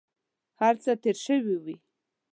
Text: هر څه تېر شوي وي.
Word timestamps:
هر 0.61 0.75
څه 0.83 0.91
تېر 1.03 1.17
شوي 1.25 1.55
وي. 1.63 1.75